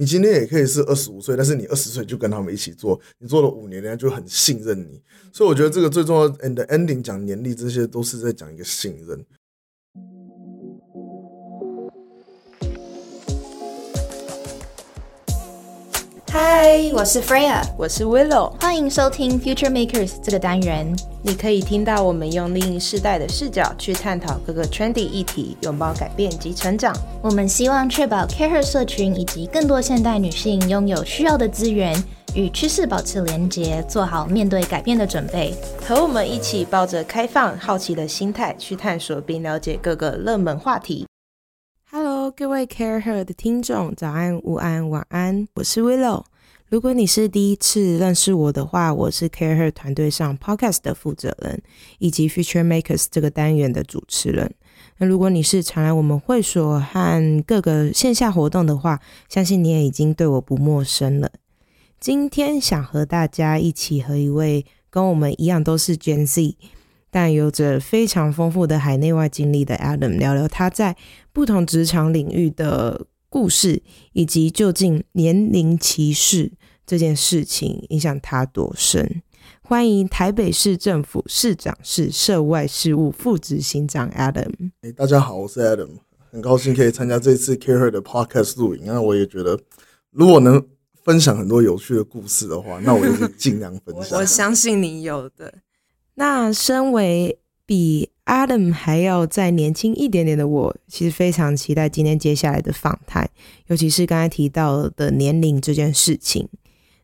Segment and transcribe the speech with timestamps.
[0.00, 5.02] 你今天也可以是二十五岁，但是你二十岁就跟他们一起做，你做了五年，人家就很信任你。
[5.32, 9.26] 所以我觉得这个最重要，and ending 讲年历，这些都是在讲一个信任。
[16.30, 20.94] 嗨，我是 Freya，我是 Willow，欢迎收听 Future Makers 这个单元。
[21.22, 26.94] 你可以听到我们用另一世代的视角去探讨各个 trendy 议题，拥抱改变及成长。
[27.22, 31.96] 我们希望确保 Care 社群以及更多现代女性拥有需要的资源，
[32.34, 35.54] 与趋势保持连结，做好面对改变的准备。
[35.80, 41.07] 和我们一起抱着开放、好奇的心态去探索并了解各个热门话题。
[42.30, 46.24] 各位 Care Her 的听众，早安、午安、晚安，我是 Willow。
[46.68, 51.62] 如果你是第一次认识我的话，我是 Care Her 团队上 Podcast 的负责人，
[51.98, 54.52] 以及 Future Makers 这个单元的主持人。
[54.98, 61.30] 那如果你是常来我们会所和各个线下活动的话，相信你也已经对我不陌生了。
[61.98, 66.56] 今天想和大家一起和一位跟我们一样都是 Gen Z，
[67.10, 70.96] 但有着非常丰富的海内外经历的 Adam 聊聊他在
[71.32, 76.52] 不同职场领域的故事，以及究竟年龄歧视
[76.86, 79.22] 这件事情影响他多深。
[79.62, 84.70] 欢迎台北市政府市长室涉外事务副执行长 Adam。
[84.82, 85.90] 哎，大家好，我是 Adam，
[86.30, 88.82] 很高兴可以参加这次 Care Her 的 Podcast 录影。
[88.86, 89.58] 那我也觉得，
[90.10, 90.66] 如果能
[91.04, 93.00] 分享很多有趣的故事的话，那我
[93.36, 94.16] 尽量分享。
[94.20, 95.52] 我相信你有的。
[96.18, 103.30] 那身为比 Adam 还要再年轻一点点的我，其实非常期待今天接下来的访谈，
[103.68, 106.48] 尤其是刚才提到的年龄这件事情。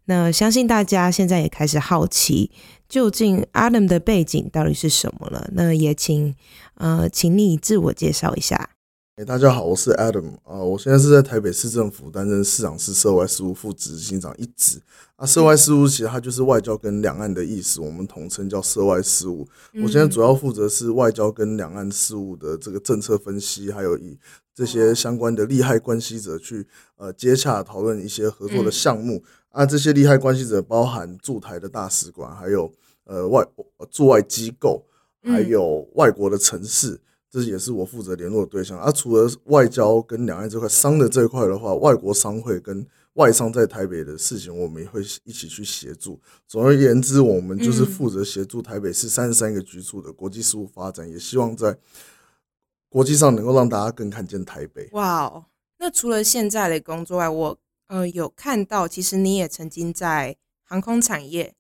[0.06, 2.50] 那相信大家现在也开始好奇，
[2.88, 5.48] 究竟 Adam 的背景到底是什么了？
[5.52, 6.34] 那也请
[6.74, 8.70] 呃，请你自我介绍一下。
[9.16, 14.80] 哎，大家好，我是 Adam 啊，我现在是在台北市政府担任市长室涉外事务副执行长一职。
[15.14, 19.46] 啊，涉外事务其实它就是外交跟两岸的意思，我们统称叫涉外事务。
[19.74, 24.18] 我现在主要负责是外交跟两岸事务的这个政策分析，还有以
[24.52, 26.66] 这些相关的利害关系者去
[26.96, 29.22] 呃接洽讨论一些合作的项目。
[29.50, 32.68] 啊，这些利害关系者包含驻台的大使馆，还有
[33.05, 33.46] 呃外
[33.92, 34.84] 驻外机构，
[35.22, 37.00] 还有外国的城市。
[37.34, 38.78] 这也是我负责联络的对象。
[38.78, 46.20] 啊除了外交跟两岸这块商的这一块的话，外国商会跟外商在台北的事情，我们也会一起去协助。
[46.46, 51.77] 总而言之，我们就是负责协助台北市三十三个局处的国际事务发展，也希望在
[52.89, 54.89] 国际上能够让大家更看见台北。
[54.92, 55.46] 哇哦！
[55.78, 57.58] 那除了现在的工作外，我
[57.89, 61.52] 呃有看到，其实你也曾经在航空产业，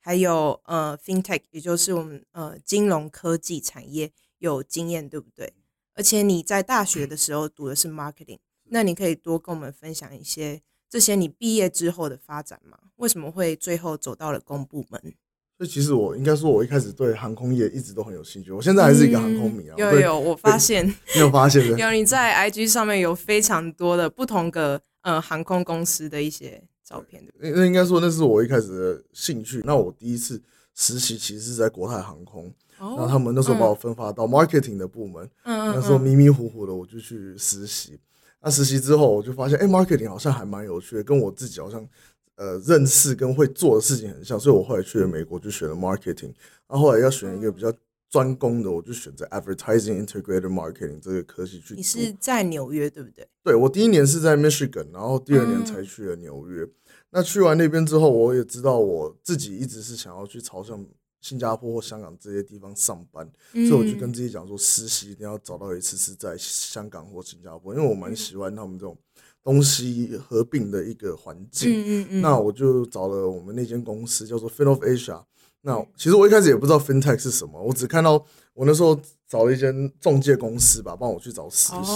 [0.00, 4.10] 还有呃 FinTech，也就是我们呃金融科技产业。
[4.40, 5.54] 有经验对不对？
[5.94, 12.76] 而且你在大学的时候读的是 marketing，那你可以多跟我们分享一些这些你毕业之后的发展吗？
[12.96, 15.00] 为什么会最后走到了公部门？
[15.58, 18.50] 所以其实我应该说，我一开始对航空业一直都很有兴趣。
[18.50, 19.74] 我现在还是一个航空迷啊。
[19.76, 27.22] 有有，我发现你有发现 有你在 IG 上面有非常多的不同的呃航空公司的一些照片。
[27.22, 29.60] 对不对那应该说那是我一开始的兴趣。
[29.66, 30.42] 那我第一次
[30.74, 32.50] 实习其实是在国泰航空。
[32.80, 38.00] 然后他们那时候把我分发到 marketing 的部门，那时候迷迷糊糊的我就去实习。
[38.42, 41.86] 那实习之后我就发现，哎，marketing 好像还蛮有趣的，跟我自己好像
[42.36, 46.32] 呃认识跟会做的事情很像，所以我后来去了美国就选了 marketing。
[46.66, 47.70] 那后后来要选一个比较
[48.08, 51.74] 专攻的，我就选择 advertising integrated marketing 这个科系去。
[51.74, 53.28] 你是在纽约对不对？
[53.44, 56.66] 对，我第一年是在 Michigan，然后第二年才去了纽约。
[57.10, 60.82] 那去完那边之后，我也知道我自己一直是想要去朝向。
[61.20, 68.96] 新加坡或香港这些地方上班，所以我就跟自己讲说，实习一定要找到一次是在香港或新加坡，因为我蛮喜欢他们这种
[69.42, 72.20] 东西合并的一个环境。
[72.20, 75.22] 那我就找了我们那间公司叫做 Fin of Asia。
[75.62, 78.98] 那其实我一开始也不知道 FinTech 是什么，我只看到我那时候
[79.28, 81.92] 找了一间中介公司吧，帮我去找实习，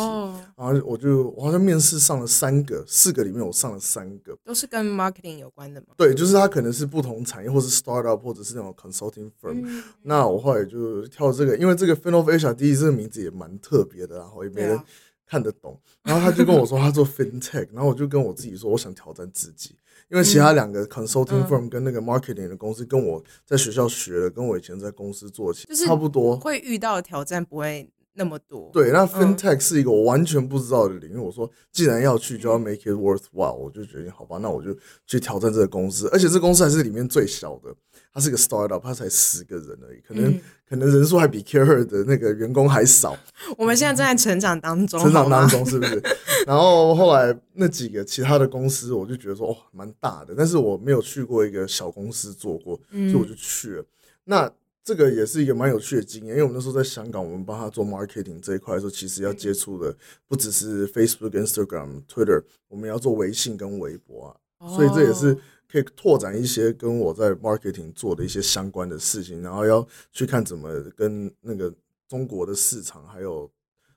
[0.57, 5.89] 然后我就我好像面试上了三个，四个里面我上了三个，都是跟 marketing 有关的吗？
[5.97, 9.83] 对，就是它可能是不同产业，或是 startup，或者是那种 consulting firm。
[10.03, 14.78] 那我后来就跳这个，因为这个 Fin of Asia 第一这个名字也蛮特别的，然后也没人
[15.27, 15.81] 看得懂。
[16.03, 19.75] 然后他就跟我说他做 FinTech，然后我就跟我自己说我想挑战自己。
[20.10, 28.71] 因为其他两个 consulting firm 跟那个 marketing 的公司，跟我在学校学的，跟我以前在公司做起差不多，会遇到的挑战不会那么多。
[28.72, 31.16] 对，那 FinTech 是一个我完全不知道的领域。
[31.16, 33.54] 我说，既然要去，就要 make it worthwhile。
[33.54, 36.09] 我就决定，好吧，那我就去挑战这个公司。
[36.12, 37.74] 而且这公司还是里面最小的，
[38.15, 43.19] 它是个 startup，它才十个人而已，可能可能人数还比 Care 的那个员工还少。
[43.59, 46.01] 我们现在正在成长当中，成长当中是不是？
[46.47, 53.84] 然后后来那几个其他的公司，我就觉得说，哦，蛮大的，但是我没有去过一个小公司做过，所以我就去了。
[54.27, 54.49] 那
[54.84, 59.97] 这个也是一个蛮有趣的经验，因为我们那时候在香港，我们帮他做 marketing 这一块的时候，其实要接触的
[60.28, 65.37] 不只是 Facebook、Instagram、Twitter，我们要做微信跟微博啊，所以这也是
[65.74, 71.74] 可以拓展一些跟我在 marketing 做的一些相关的事情，然后要去看怎么跟那个
[72.09, 73.50] 中国的市场，还有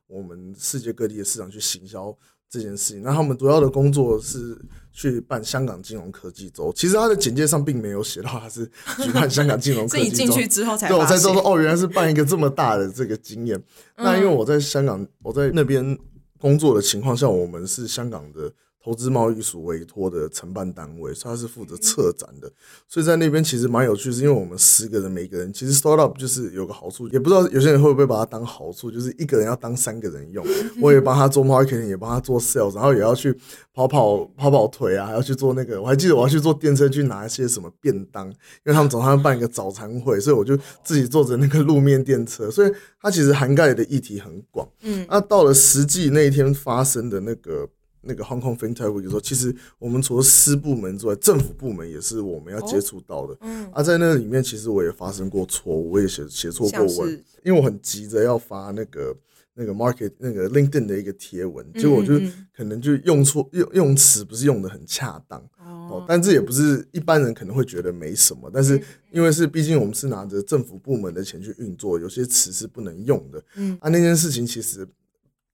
[0.07, 2.18] 我们世界各地的市场去行销。
[2.50, 4.57] 这件事情，那他们主要的工作是
[4.94, 6.71] 去办香港金融科技周。
[6.74, 8.65] 其实他的简介上并没有写到他是
[9.03, 10.09] 举办香港金融科技周。
[10.09, 13.62] 自己进去之后才对我才知道说，哦，原来是办一个这么大的这个经验。
[13.97, 16.00] 那因为我在香港，我在那边
[16.39, 18.50] 工作的情况下，我们是香港的。
[18.88, 22.50] 投资贸易署委托的承办单位，他是负责策展的，
[22.88, 30.42] 所以在那边其实蛮有趣，是因为我们十个人，每个人其实 startup 就是有个好处，也不知道有些人会不会把它当好处，就是一个人要当三个人用。
[30.81, 33.38] 我也帮他做 marketing，也帮他做 sales，然后也要去
[33.74, 35.81] 跑跑跑跑腿啊，还要去做那个。
[35.81, 38.36] 我还记得我要去坐电车去拿一些什么便当，因
[38.68, 44.66] 为他们早上要办一个早餐会，所以我就自己坐着那个路面电车，所以它其实涵盖的议题很广。
[44.84, 47.68] 嗯，那到了实际那一天发生的那个。
[48.07, 53.38] 那个 Hong Kong FinTech Week 说，其实我们除了私部门之外，政府部门也是我们要接触到的。
[53.42, 59.15] 嗯，啊，在那里面，其实我也发生过错误，我也写写错过文，因为我很急着要发那个
[59.54, 62.19] 那个 Market 那个 LinkedIn 的一个贴文，结果我就
[62.56, 66.06] 可能就用错用用词不是用的很恰当哦。
[66.07, 68.81] 但这也不是一般人可能会觉得没什么，但是
[69.12, 73.44] 因为是毕竟我们是拿着政府部门的钱去运作，有些词是不能用的。
[73.56, 74.88] 嗯，啊，那件事情其实。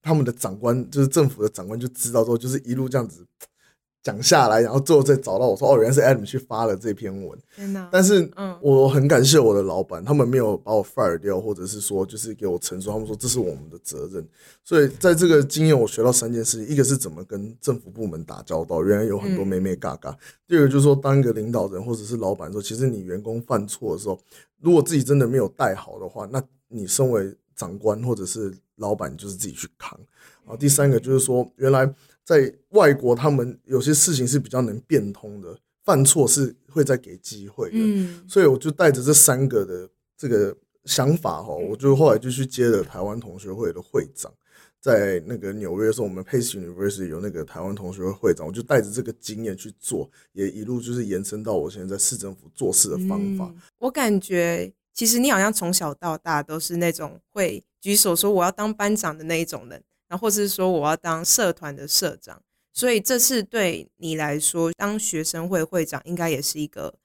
[0.03, 3.25] 他们的长官就是政府的长官，就知道之后，就是一路这样子
[4.03, 12.91] 讲下来，然后最后再找到我说：“哦，原来是 Adam 去发了这篇文。”天但是，嗯，我很感谢我的老板，他们没有把我 fire 掉，或者是说，就是给我承受。
[12.91, 14.27] 他们说这是我们的责任。
[14.61, 20.11] 所以，在这个经验，我学到三件事情：一个是怎么跟政府部门打交道，原来有很多妹妹嘎嘎；
[20.45, 24.19] 第二个就是说，当一个领导人或者是老板说，其实你员工犯错的时候，
[24.59, 29.99] 如果自己真的没有带好的话，那你身为长官或者是老板就是自己去扛，
[30.43, 31.91] 然后第三个就是说，原来
[32.23, 40.55] 在外国他们有些事情是比较能变通的，犯错是会再给机会的，嗯，所以我就带着这三个的这个
[40.85, 44.33] 想法哈，我就后来就去接了台湾同学会的会长，
[44.81, 53.53] 在那个纽约的时候，我们 Pace University 有那个台湾同学会会长，我就带着这个经验去做，也一路就是延伸到我现在在市政府做事的方法。
[53.79, 57.63] 我感觉其实你好像从小到大都是那种会。
[57.81, 62.42] 举手说我要当班长的那一种人，然后或者是说我要当社团的社长，
[62.72, 66.95] 所以这次对你来说，当学生会会长应该也是一个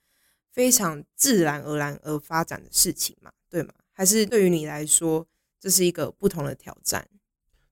[0.53, 3.75] 非常自然而然而发展的事情嘛，对吗？
[3.93, 5.27] 还是对于你来说，
[5.61, 7.09] 这是一个不同的挑战？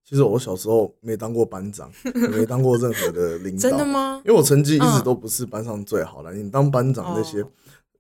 [0.05, 1.93] 其实我小时候没当过班长，
[2.33, 4.21] 没当过任何的领导， 真的吗？
[4.25, 6.33] 因为我成绩一直都不是班上最好的。
[6.33, 7.45] 你当班长那些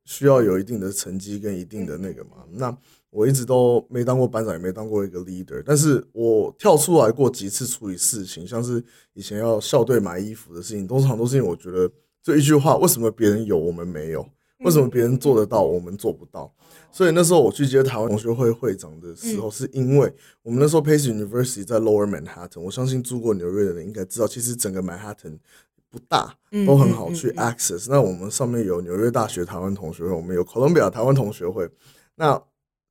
[0.06, 2.74] 需要有一定的成绩跟一定的那个嘛，那。
[3.08, 11.90] 我一直都没当过班长，也没当过一个 leader，但是我跳出来过几次处理事情，像是以前要校队买衣服的事情，通常都是因为我觉得
[12.22, 14.28] 这一句话：为什么别人有我们没有？
[14.60, 16.52] 为什么别人做得到我们做不到？
[16.92, 20.12] 所以那时候我去接台湾同学会会长的时候，是因为
[20.42, 25.38] 我们那时候 Pace University 在 Lower Manhattan，我相信住过纽约的人应该知道，其实整个 Manhattan
[25.90, 26.34] 不大，
[26.66, 27.88] 都很好去 access。
[27.90, 31.68] 那我们上面有纽约大学台湾同学会，我们有 Columbia 台湾同学会，
[32.14, 32.42] 那。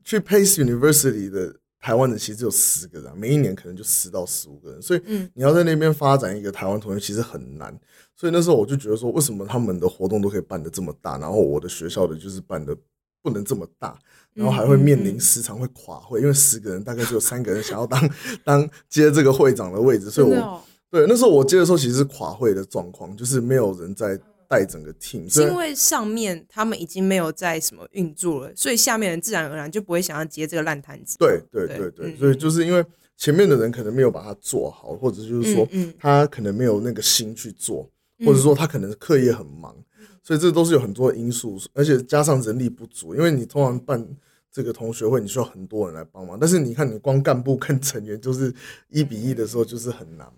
[0.08, 5.02] 去 Pace University 的台湾的其实只有十个人，每一年可能就十到十五个人，所以
[5.34, 7.76] 你要在那边发展一个台湾同学其实很难。
[8.16, 12.78] 所以那时候我就觉得说，为什么他们的活动都可以办得这么大，然后我的学校的就是办的
[13.24, 13.98] 不能这么大，
[14.36, 18.10] 然后还会面临时常会垮会，因为十个人大概只有三个人想要当
[18.46, 24.20] 当接这个会长的位置，所以我对那时候我接的时候其实是垮会的状况，就是没有人在。
[24.48, 31.18] 带整个 team，是因为上面他们已经没有在什么运作了，所以下面人自然而然就不会想要接这个烂摊子。
[31.18, 32.86] 对对对对，所以就是因为
[33.18, 37.90] 前面的人可能没有把它做好，或者就是说他可能没有那个心去做，
[38.24, 39.76] 或者说他可能课业很忙，
[40.22, 44.08] 所以这都是有很多因素，而且加上人力不足，因为你通常办
[44.52, 48.54] 这个同学会，你需要很多人来帮忙，但是你看你光干部跟成员就是
[48.90, 50.32] 一比一的时候，就是很难。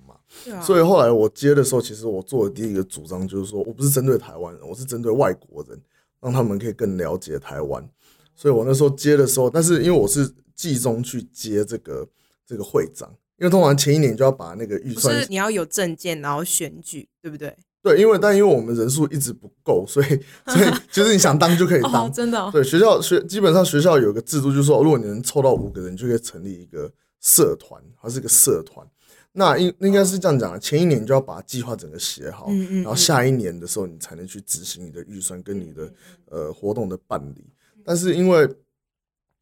[0.61, 5.79] 所以后来我接的时候，其实我做的第一个主张就是说，我不是针对台湾人，我是针对外国人，
[6.21, 7.87] 让他们可以更了解台湾。
[8.35, 12.07] 所以我那时候接的时候，但是因为我是季中去接这个
[12.45, 17.55] 这个会长，因为通常前一年就要把那个预算是你要有证件，然后选举，对不对？
[17.81, 20.07] 对，因为但因为我们人数一直不够，所以
[20.47, 22.07] 所以 其实你想当就可以当。
[22.07, 28.87] 哦，真的、哦，对，学校学基本上学校有个制度，就是说，如果你能凑到五个人，你就可以成立一个社团，它是个社团。
[29.33, 35.93] 那应应该是这样讲啊，前一年你就要把计划整个写好，嗯嗯然后下一年的时候你才能去执行你的预算跟你的
[36.25, 37.45] 呃活动的办理。
[37.85, 38.49] 但是因为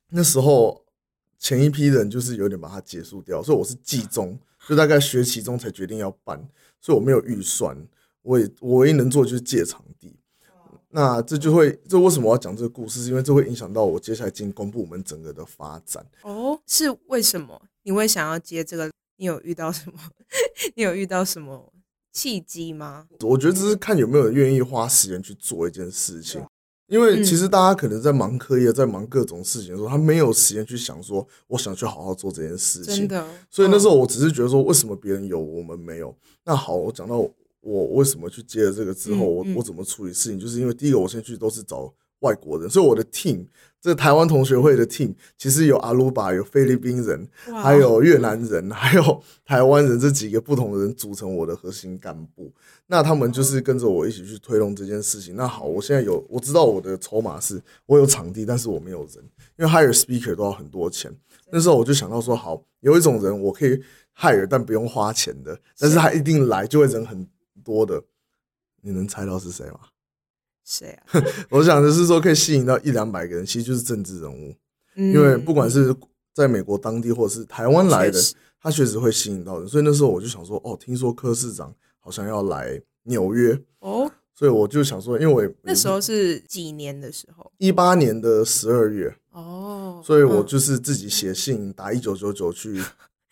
[0.09, 0.83] 那时候
[1.39, 6.45] 前一批人就是有点把它结束掉，所以我是季中，就大概学期中才决定要办，
[6.81, 7.77] 所以我没有预算，
[8.21, 10.13] 我也我唯一能做的就是借场地。
[10.95, 13.03] 那这就会，这为什么我要讲这个故事？
[13.03, 16.05] 是因为这会影响到我接下来进公部门整个的发展。
[16.21, 18.89] 哦，是为什么你会想要接这个？
[19.17, 19.97] 你有遇到什么？
[20.75, 21.73] 你有遇到什么
[22.13, 23.07] 契机吗？
[23.25, 26.41] 我觉得这是看有没有人愿意花时间去做一件事情。
[26.87, 32.95] 因为其实大家可能在忙课业，在忙各种事情的时候，他没有时间去想说，我想去好好做这件事情。
[32.95, 36.15] 真的，所以那时候、候我只是觉得说，为什么别人有我们没有？
[36.45, 37.27] 那好，我讲到
[37.65, 43.45] 我为什么去接了这个之后，我我怎么处理事情，就是因为第一个我先去都是找外国人，所以我的 team
[43.81, 47.27] 这个台湾同学会的 team 其实有阿鲁巴，有菲律宾人，
[47.61, 52.51] 还有越南人，还有台湾人这几个不同的人组成我的核心干部。
[52.87, 55.35] 那他们就是跟着我一起去推动这件事情。
[55.35, 59.23] 那好，我现在有我知道我的筹码是我有场地，但是我没有人，
[59.57, 61.11] 因为 hire speaker 都要很多钱。
[61.51, 63.79] 那时候我就想到说，好，有一种人我可以
[64.17, 67.27] hire 但不用花钱的，但是他一定来就会人很
[67.65, 68.01] 多的。
[68.81, 69.79] 你能猜到是谁吗？
[70.63, 71.23] 谁啊？
[71.49, 74.55] 我想的是说可以吸引到一两百个人，其实就是政治人物。
[74.95, 75.93] 因因为不管是
[76.33, 78.19] 在美国当地或者是台湾来的
[78.61, 79.67] 他确实会吸引到人。
[79.67, 87.51] 所以那时候我就想说，哦，听说柯市长好像要来纽约，哦，所以我就想说，因为我也那时候是几年的时候？
[87.57, 92.81] 一八年的十二月，哦，所以我嗯就是自己写信打一九九九去。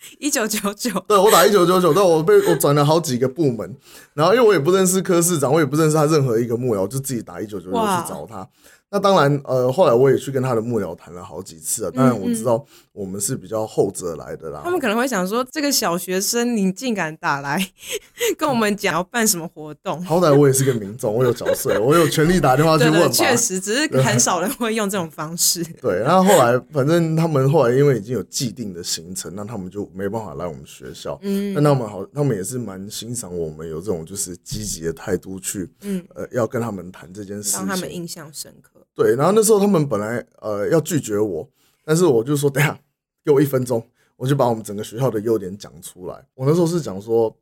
[0.19, 3.75] 一九九九， 对我打一九九九，但我被我转了好几个部门，
[4.13, 8.47] 然后因为我也不认识柯市长，我也不认识他任何一个幕僚，我就自己打一九九九去找他。
[8.89, 11.91] 那当然，呃，后来我也去跟他的幕僚谈了好几次啊。
[11.95, 14.61] 当然我知道我们是比较后者来的啦。
[14.63, 17.59] 他们可能会想说，这个小学生你竟敢打来
[18.37, 20.01] 跟我们讲要办什么活动？
[20.03, 23.09] 好歹我也是个民众，我有角色，我有权利打电话去问吧。
[23.09, 25.63] 确实，只是很少人会用这种方式。
[25.81, 31.17] 对，然后后来反正他们后来因为已经有既定的行程，那他们就没办法来我们学校。
[31.23, 37.93] 嗯那他们好，他们也是蛮欣赏我们有这种就是积极的态度去，嗯，呃，要跟他们谈这件事让他们。
[37.93, 38.81] 印象深刻。
[38.95, 41.47] 对，然后那时候他们本来呃要拒绝我，
[41.83, 42.79] 但是我就说等下
[43.23, 43.85] 给我一分钟，
[44.15, 46.25] 我就把我们整个学校的优点讲出来。
[46.35, 47.35] 我那时候是讲说，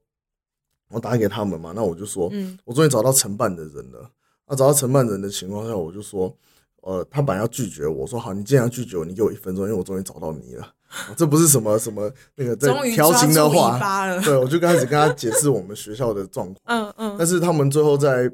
[0.90, 4.10] 我打给他们嘛，那我就说，嗯我终于找到承办的人了。
[4.48, 6.36] 那找到承办人的情况下，我就说，
[6.82, 10.64] 呃，他本来要拒绝我，我说好，你既然要拒绝我，你给我一分钟，因为我终于找到你了。
[10.64, 13.80] 哦这不是什么什么那个在调情的话，
[14.22, 16.58] 对，我就开始跟他解释我们学校的状况。
[16.66, 18.30] 嗯嗯，但是他们最后在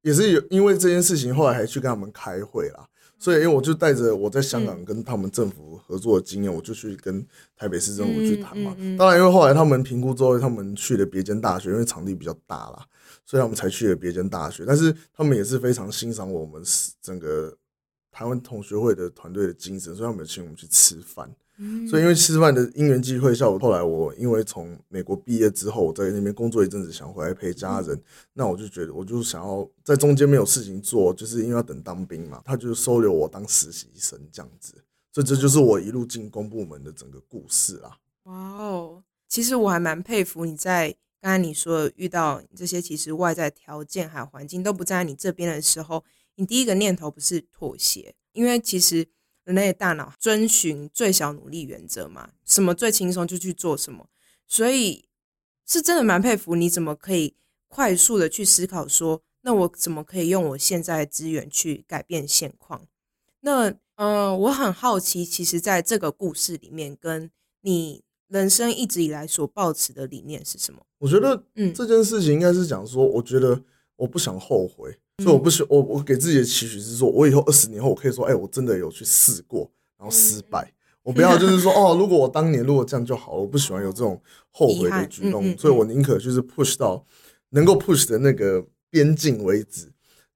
[0.00, 2.88] 也是有因为这件事情，后来还去跟他们开会啦。
[3.20, 7.24] 所以，因为我就带着我在香港跟他们政府合作的经验，我就去跟
[7.54, 8.74] 台北市政府去谈嘛。
[8.78, 12.86] 嗯嗯嗯当然，因为后来他们评估之后，他们去了别间大学，因为场地比较大啦，
[13.26, 14.64] 所以他们才去了别间大学。
[14.66, 16.62] 但是他们也是非常欣赏我们
[17.02, 17.54] 整个
[18.10, 21.30] 台湾同学会的团队的精神，所以他们有请我们去吃饭。
[21.62, 28.02] 嗯所以因为吃饭的因缘际会下，我后来我因为从美国毕业之后，我在那边工作一阵子，想回来陪家人，
[28.32, 34.72] 那我就觉得我就想要在中间没有事情做，就是因为要等当兵嘛，他就收留我当实习生这样子，
[35.12, 37.98] 所以这就是我一路进公部门的整个故事啦。
[38.22, 46.02] 哇哦，其实我还蛮佩服你在刚才你说遇到这些其实外在条件还有环境都不在你这边的时候，
[46.36, 49.06] 你第一个念头不是妥协，因为其实
[49.50, 54.08] 人类的大脑遵循最小努力原则嘛，什么最轻松就去做什么，
[54.46, 55.08] 所以
[55.66, 57.34] 是真的蛮佩服你怎么可以
[57.66, 62.86] 快速的去思考说，那我怎么可以用我现在的资源去改变现况？
[63.40, 67.28] 那呃，我很好奇，其实在这个故事里面，跟
[67.62, 70.80] 你人生一直以来所抱持的理念是什么？
[70.98, 73.60] 我觉得嗯这件事情应该是讲说，我觉得
[74.00, 74.90] 我不想后悔，
[75.22, 80.62] 所以我不嗯想我我给自己的期许是说，我以后二十年后我可以说，哎、我真的有去试过，然后失败。
[80.62, 87.02] 嗯我不要就是说， 哦，如果我当年如果这样就好了，我不喜欢有这种后悔的举动，嗯嗯所以我宁可就是 push 到
[87.50, 89.90] 能够 push 的那个边境为止，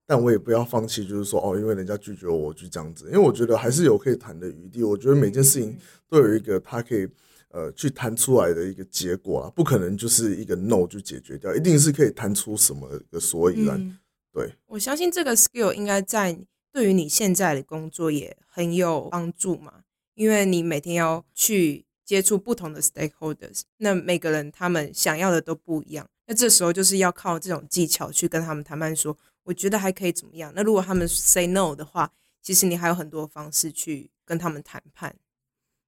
[0.06, 4.82] 但我也不要放弃，就是说，哦，因为人家拒绝我，我就这样子，因为我觉得还是有可以谈的余地。
[4.82, 5.76] 我觉得每件事情
[6.08, 7.06] 都有一个它可以
[7.54, 13.80] 呃去谈出来的一个结果啊，不可能就是一个 no 就解决掉，一定是可以谈出什么个所以然。
[13.80, 13.98] 嗯
[14.34, 16.36] 对，我相信这个 skill 应该在
[16.72, 19.84] 对于你现在的工作也很有帮助嘛，
[20.14, 26.04] 因为你每天要去接触不同的 stakeholders，那每个人他们想要的都不一样。
[26.26, 30.52] 那这时候就是要靠这种技巧去跟他们谈判，说我觉得还可以怎么样。
[30.56, 32.10] 那如果他们 say no 的话，
[32.42, 35.14] 其实你还有很多方式去跟他们谈判。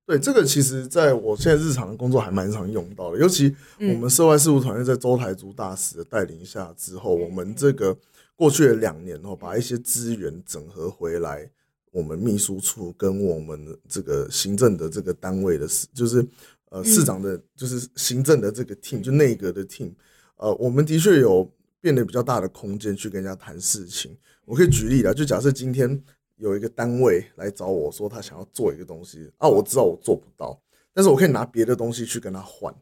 [0.07, 7.99] 对，这个其实在我现在日常的工作还蛮常用到的，尤其我们涉外事务团队在周台族大使的带领下之后，我们这个
[8.37, 11.51] 过去的两年哦，把一些资源整合回来，
[11.91, 16.25] 我们秘书处跟我们这个行政的这个单位的，就是
[16.71, 19.91] 呃市长的，就是行政的这个 team，就内阁的 team，
[20.37, 24.17] 呃，我们的确有变得比较大的空间去跟人家谈事情。
[24.45, 26.01] 我可以举例了，就假设今天。
[26.37, 30.59] 有一个单位来找我说他想要做一个东西啊，我知道我做不到，
[30.93, 32.75] 但是我可以拿别的东西去跟他换，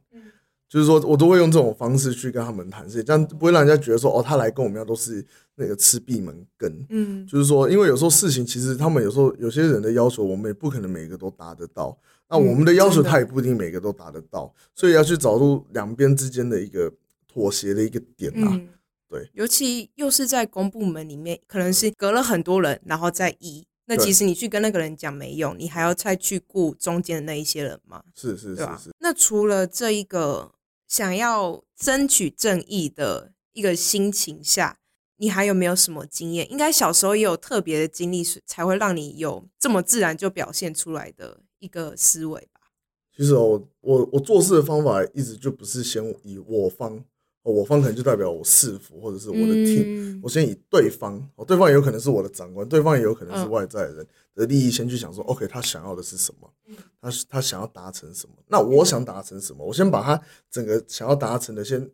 [0.68, 11.96] 就是说我都会用这种方式去跟他们谈事，这样不会让人家觉得说哦，他来跟我们要都是那个吃闭门羹，嗯，就是说，因为有时候事情其实他们有时候有些人的要求，我们也不可能每个都达得到，
[12.28, 16.92] 那我们的要求他也不一定每个都达得到，所以要去找出两边之间的一个
[17.32, 18.60] 妥协的一个点啊。
[19.14, 28.02] 对，尤其又是在公部门里面，可能是隔了很多人，然后再一，那其实你去跟那个人讲没用，你还要再去顾中间的那一些人嘛？
[28.16, 28.90] 是是是是。
[28.98, 30.52] 那除了这一个
[30.88, 34.78] 想要争取正义的一个心情下，
[35.18, 36.50] 你还有没有什么经验？
[36.50, 42.60] 应该小时候也有特别的经历，才会让你有这么自然就表现出来的一个思维吧？
[43.16, 47.04] 其实哦，我我做事的方法一直就不是先以我方。
[47.52, 56.50] 我方可能就代表我市府或者是我的 team，我先以对方，哦，对方也有可能是我的长官，对方也有可能是外在人的利益先去想说，OK，他想要的是什么？
[57.02, 58.34] 他他想要达成什么？
[58.48, 59.62] 那我想达成什么？
[59.62, 60.18] 我先把他
[60.50, 61.86] 整个想要达成的先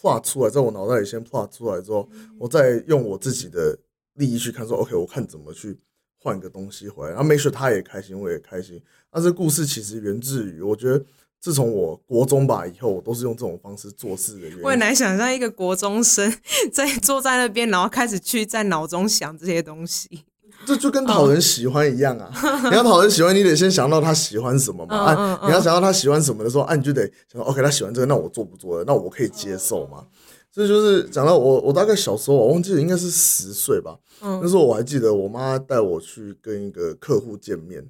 [0.00, 3.76] plot 出来，在我脑袋里先 plot 出来之后，我再用我自己的
[4.14, 5.76] 利益去看说，OK，我看怎么去
[6.20, 8.80] 换个东西回来，然后 make sure 他也开心，我也开心。
[9.12, 11.04] 那这故事其实源自于，我觉得。
[11.42, 14.48] 自从我国中吧以后，我都是用这种方式做事的。
[14.62, 16.32] 我很难想象一个国中生
[16.72, 20.22] 在坐在那边，然后开始去在脑中想这些东西。
[20.64, 22.30] 这就跟讨人喜欢一样啊！
[22.70, 24.96] 你要讨人喜欢，你得先想到他喜欢什么嘛。
[24.96, 28.84] 啊，你要想到他喜欢什么的时候，啊，你就得想，OK，他喜欢这个，那我做不做的？
[28.84, 30.04] 那我可以接受吗？
[30.52, 33.98] 这就是讲到我，我大概小时候，我忘记了，应该是十岁吧。
[34.20, 37.84] 那时候我还记得，我妈带我去跟一个客户见面。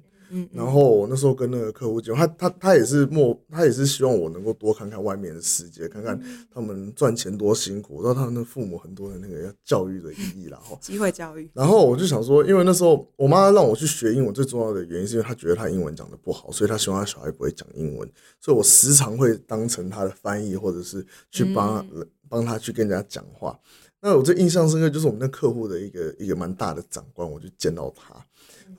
[0.51, 6.19] 然后我那时候跟那个客户讲，他他他也是莫，他也是希望我能够多看看外面的世界，看看
[6.51, 11.49] 他们赚钱多辛苦，知道他们的父母很多的那个要教育的意义然后机会教育。
[11.53, 21.85] 然后我就想说，因为那时候我妈让我去学英文，最重要的原因是因为她觉得她英文讲的不好，所以她希望她小孩不会讲英文，所以我时常会当成她的翻译，或者是去帮
[22.27, 23.59] 帮她去跟人家讲话。
[24.01, 28.13] 那我最印象深刻就是我们那客户的一个一个蛮大的长官，我就见到他。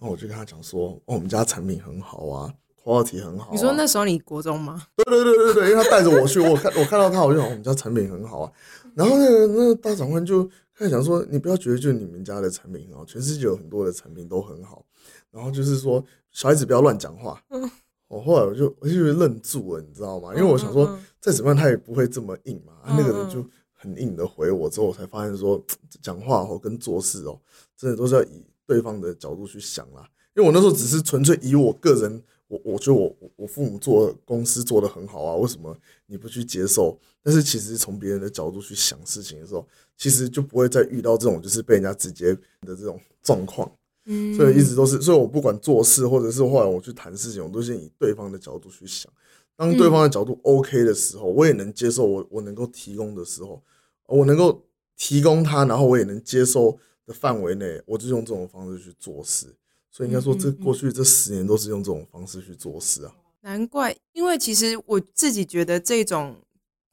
[0.08, 3.50] 我就跟他讲说，哦，我们家产品很好啊，quality 很好。
[3.52, 4.86] 你说那时候你国中吗？
[4.96, 8.52] 对对对对对，因为他带着我去，我看我看到他，我就讲我们家产品很好啊。
[8.94, 14.84] 然后那个那个大长官就开始讲说，你不要觉得就你们家的产品很好，全世界有很多的产品都很好。
[15.30, 17.42] 然后就是说小孩子不要乱讲话。
[17.50, 17.70] 嗯。
[18.06, 20.32] 我后来我就我就愣住了，你知道吗？
[20.34, 22.72] 因为我想说再怎么样他也不会这么硬嘛。
[22.86, 25.60] 那个人就很硬的回我之后，我才发现说
[26.00, 27.40] 讲话哦跟做事哦，
[27.76, 28.44] 真的都是要以。
[28.66, 36.98] 对方的角度去想啦，因为我那时候只是纯粹以我个人，我我觉得我我父母做公司做的很好啊，为什么你不去接受？
[37.22, 43.70] 但是其实从别人的角度去想事情的时候，其实就不会再遇到这种就是被人家直接的这种状况。
[44.06, 49.10] 嗯，所以一直都是，所以我不管做事或者是后来我去谈事情，我都先以对方的角度去想。
[49.56, 53.62] 当对方的角度 OK 的时候，我也能接受我我能够提供的时候，
[54.06, 54.62] 我能够
[54.96, 56.78] 提供他，然后我也能接受。
[57.06, 59.54] 的范围内，我就用这种方式去做事，
[59.90, 63.14] 所以应该说，这过去这十年都是用这种方式去做事啊。
[63.42, 66.36] 难怪，因为其实我自己觉得这种，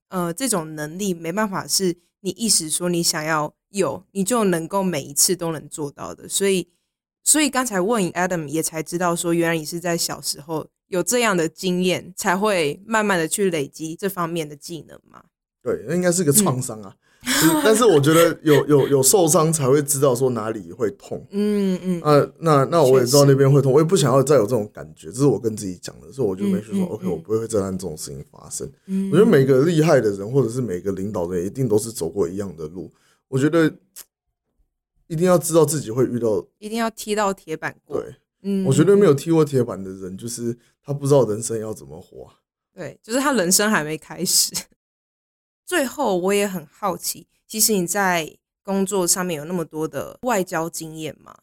[0.10, 6.28] 呃，这种能力没办法是你一时说你想要有，你就能够每一次都能做到的。
[6.28, 6.68] 所以，
[7.24, 15.24] 所以刚才问 Adam 也才知道说，原来你是在小时候有这样的经验，才会慢慢的去累积这方面的技能嘛？
[15.64, 16.94] 对，那应该是个创伤啊。
[17.64, 28.70] 但是我觉得有有有受伤才会知道说哪里会痛，嗯嗯，啊那那我也知道那边会痛，我也不想要再有这种感觉，这是我跟自己讲的，所以我就没去说 OK，我不会再让这种事情发生。
[29.12, 32.92] 我觉得每个厉害的人或者是每个领导人一定都是走过一样的路，
[33.28, 33.72] 我觉得
[35.08, 38.02] 一定要知道自己会遇到，一定要踢到铁板过。
[38.02, 42.30] 对，嗯，我觉得没有踢过铁板的人，就是他不知道人生要怎么活。
[42.74, 44.54] 对，就是他人生还没开始。
[45.72, 51.34] 最后，我也很好奇，其实你在工作上面有那么多的外交经验吗？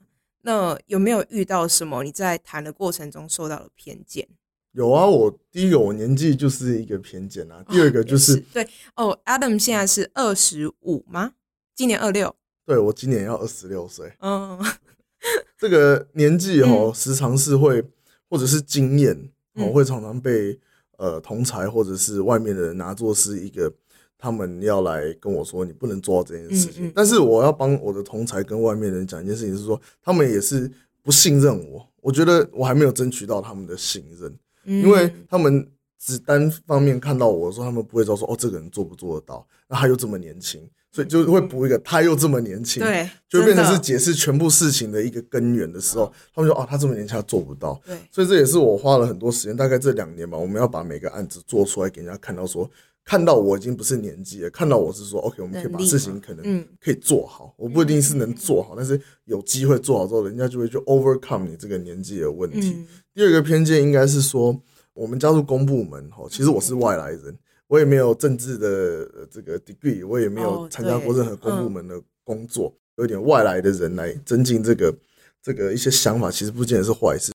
[0.42, 4.28] 那有没有遇到什么你在谈的过程中受到了偏见？
[4.72, 11.32] 有啊，我第一个我年纪就是一个偏见啊，第二个就是对哦，Adam 现在是二十五吗？
[11.74, 12.36] 今年二六，
[12.66, 14.62] 对我今年要二十六岁，嗯，
[15.56, 17.82] 这个年纪哦，时常是会
[18.28, 19.16] 或者是经验
[19.54, 20.60] 哦，嗯会常常被
[20.98, 23.72] 呃同才或者是外面的人拿作是一个
[24.18, 26.86] 他们要来跟我说你不能做到这件事情。
[26.86, 30.70] 嗯嗯但是我要帮我的同才跟外面的人讲一件事情，是说他们也是
[31.02, 34.36] 不信任我，我觉得我还没有争取到他们的信任。
[34.64, 35.66] 因因为他们
[35.98, 40.60] 只单方面看到我说，他们不会知道说哦，这个人做不做得到，那他又这么年轻，
[40.92, 52.68] 所以就会补一个他又这么年轻，，对，就会变成是解释全部事情的一个根源的时候，他们说哦，他这么年轻，他做不到，对，所以这也是我花了很多时间，大概这两年吧，我们要把每个案子做出来给人家看到说。
[53.08, 57.54] 看到我已经不是年纪了，看到我是说，OK，我们可以把事情可能嗯可以做好。
[57.56, 62.74] 我不一定是能做好，但是有机会做好之后，人家就会去 overcome 你这个年纪的问题。
[62.76, 64.60] 嗯第二个偏见应该是说，
[64.92, 67.34] 我们加入公部门哈，其实我是外来人，
[67.66, 68.68] 我也没有政治的
[69.16, 74.94] 呃这个 degree，我也没有哦参加过任何公部门的工作，有点外来的人来增进这个
[75.42, 77.32] 这个一些想法，其实不见得是坏事。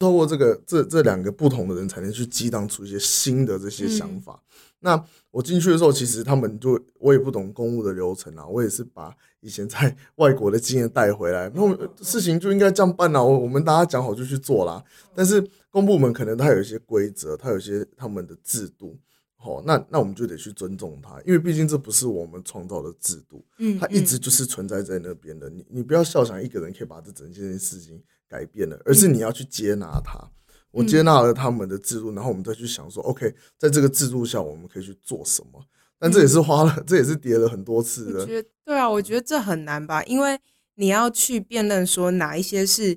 [0.00, 4.42] 透过这个这这两个不同的人，才能去激荡出一些新的这些想法。
[4.80, 14.82] 那我进去的时候，其实他们就我也不懂公务的流程啊，我也是把以前在外国的经验带回来，那我事情就应该这样办啊，我我们大家讲好就去做啦。
[15.14, 18.98] 但是公部门可能它有一些规则，它有一些他们的制度，
[19.36, 25.50] 好，那那我们就得去尊重它，因为毕竟这不是我们创造的制度，嗯，它一直就是存在在那边的。
[25.50, 30.30] 你你不要笑想一个人可以把这整件事情改变了，而是你要去接纳它。
[30.70, 35.60] 我接纳了他们的制度，然后我们再去想说，OK，在这个制度下我们可以去做什么。
[35.98, 38.20] 但这也是花了， 这也是叠了很多次的。
[38.20, 40.38] 我觉得对啊，我觉得这很难吧，因为
[40.76, 42.96] 你要去辨认说哪一些是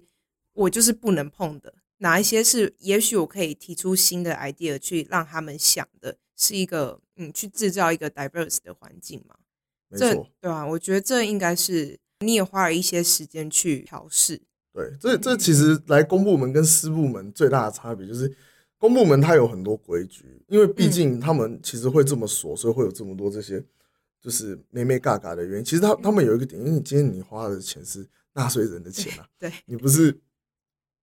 [0.54, 9.36] 我就是不能碰的，哪一些是也许我可以提出新的 idea 去让他们想的是一个嗯，去制造一个 diverse 的环境嘛。
[9.98, 14.44] 这没错，对啊，我觉得这应该是你也花了一些时间去调试。
[14.74, 18.36] 对，这这其实来公部门跟私部门最大的差别就是，
[18.80, 23.64] 公部门它有很多规矩，因为毕竟他们其实会这么说，所以会有这么多这些
[24.20, 25.64] 就是咩咩嘎嘎的原因。
[25.64, 30.20] 其实他他们有一个点，因为你今天你花的钱是纳税人的钱啊， 对，你不是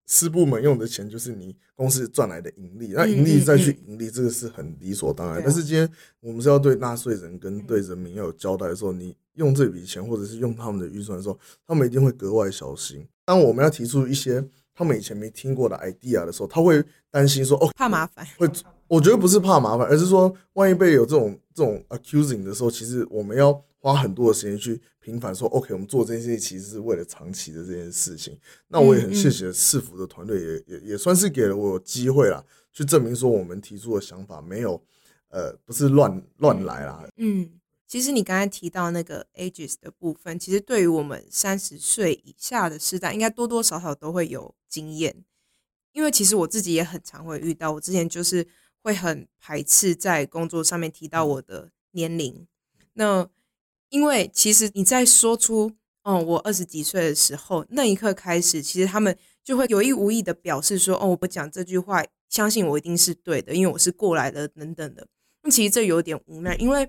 [0.07, 5.41] 私部门用的钱，就是你公司赚来的盈利，那嗯盈利再去嗯盈利，这个是很理所当然。
[5.45, 13.07] 但是今天我们是要对纳税人跟对人民要有交代的时候，你用这笔钱或者是用他们的预算的时候，他们一定会格外小心。
[13.31, 18.27] 当我们要提出一些他们以前没听过的 idea 的时候，他会担心说：“哦，怕麻烦。
[18.37, 18.51] 会，
[18.89, 28.37] 我觉得不是怕麻烦，而是说，万一被有这种这种 accusing 的时候，其实我们要花很多的时间去平反说，OK，我们做这件事情其实是为了长期的这件事情。
[28.67, 34.83] 那我也很谢谢市府的团队，也也也算是给了我机会啦，去证明说我们提出的想法没有，
[35.29, 37.07] 呃，不是乱乱来啦。
[37.19, 37.49] 嗯，
[37.91, 45.25] 其实你刚才提到那个 ages 的部分，其实对于我们三十岁以下的世代，应该多多少少都会有经验。
[45.91, 48.47] 因为其实我自己也很常会遇到，我之前就是
[48.81, 52.47] 会很排斥在工作上面提到我的年龄。
[52.93, 53.29] 那
[53.89, 55.73] 因为其实你在说出
[56.05, 65.09] “哦，我二十几岁”的时候，那一刻开始，其实他们就会有意无意的表示说：“哦，我不讲这句话，相信我一定是对的，因为我是过来的，等等的。”
[65.43, 66.89] 那其实这有点无奈，因为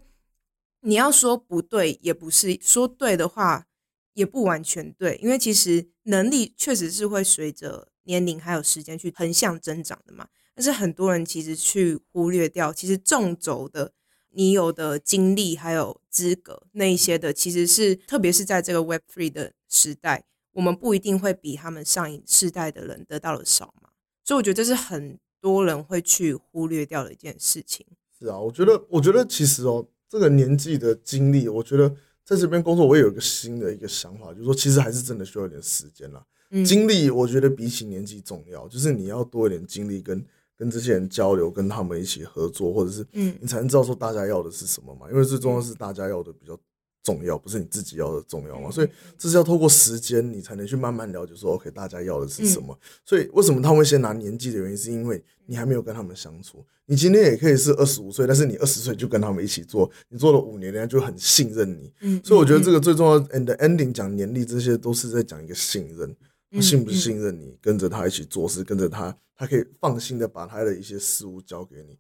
[0.82, 3.68] 你要说不对也不是，说对的话
[4.14, 10.28] 也不完全对，因为其实能力确实是会随着年龄还有时间去横向增长的嘛。
[10.54, 13.94] 但是很多人其实去忽略掉，其实纵轴的
[14.32, 23.90] 你有的经历还有资格那一些的，其实是特别是在这个 Web Three 的时代，我们不一定会比他们上一世代的人得到的少嘛。
[24.24, 27.86] 所以我觉得这是很多人会去忽略掉的一件事情。
[28.20, 31.90] 是啊，我觉得，我觉得其实哦，这个年纪的经历，我觉得
[32.26, 36.22] 在这边工作，我也有一个新的一个想法，就是说，其实还是真的需要一点时间啦。
[36.50, 40.22] 嗯，经历，我觉得比起年纪重要，就是你要多一点经历跟
[40.58, 45.10] 跟这些人交流，跟他们一起合作，或者是嗯你才能知道说大家要的是什么嘛。
[45.10, 46.60] 因为最重要是大家要的比较
[47.04, 48.70] 重要，不是你自己要的重要嘛。
[48.70, 52.78] 所以这是要透过时间，你才能去慢慢了解说，OK，大家要的是什么。
[53.06, 56.66] 所以为什么他们会先拿年纪的原因，是因为你还没有跟他们相处。
[56.86, 61.92] 你今天也可以是二十五岁，但是你二十岁就跟他们一起做，你做了五年，人家就很信任你。
[62.02, 66.14] 嗯，所以我觉得这个个最重要，and ending 讲年历这些都是在讲一个信任，
[66.52, 71.98] 他嗯信不信任你，跟着他一起做事，跟着他，他可以放心的把他的一些事物交给你。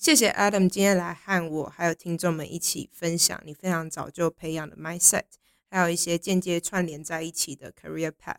[0.00, 5.24] 谢谢 Adam 今天来和我还有听众们一起分享你非常早就培养的 mindset，
[5.68, 8.36] 还有一些间接串联在一起的 career path。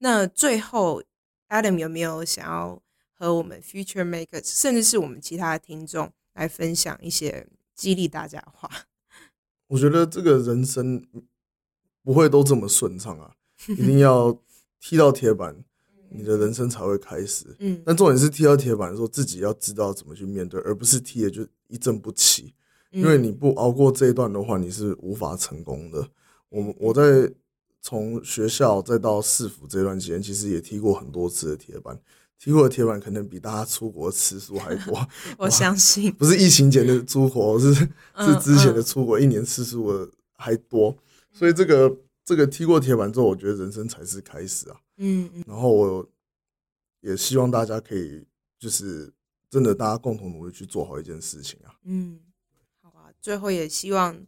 [0.00, 1.02] 那最后
[1.48, 2.82] ，Adam 有没有想要
[3.14, 8.70] 和我们 Future Makers，甚至是我们其他的听众来分享一些激励大家的话。
[9.68, 11.02] 我觉得这个人生
[12.02, 13.34] 不会都这么顺畅啊，
[13.68, 14.38] 一定要
[14.78, 15.64] 踢到铁板，
[16.10, 17.44] 你的人生才会开始。
[17.58, 22.54] 嗯但重点是踢到铁板的时候，自己要知道怎么去面对，而不是踢了就一阵不起。
[22.90, 26.08] 因为你不熬过这一段的话，你是无法成功的。
[26.48, 27.30] 我我在
[27.82, 32.00] 从学校再到市府这段期间，其实也踢过很多次的铁板，
[32.38, 35.06] 踢过的铁板可能比大家出国次数还多。
[35.36, 40.96] 我相信，不是疫情前的出国，是是嗯之前的出国，一年次数的还多。
[41.30, 41.94] 所以这个
[42.24, 44.76] 这个踢过铁板之后，我觉得人生才是开始啊。
[44.98, 46.06] 嗯嗯然后我
[47.00, 48.26] 也希望大家可以
[48.58, 49.12] 就是
[49.48, 51.72] 真的大家共同努力去做好一件事情啊。
[51.84, 52.20] 嗯，
[52.82, 53.10] 好啊。
[53.20, 54.20] 最后也希望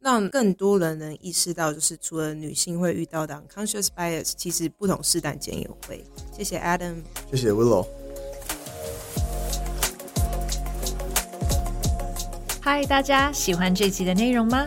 [0.00, 6.04] 让更多人能意识到，就是除了女性会遇到的 unconscious bias，其实不同世代间也会。
[6.32, 7.02] 谢谢 Adam。
[7.30, 7.86] 谢谢 Willow。
[12.60, 14.66] 嗨，大家喜欢这集的内容吗？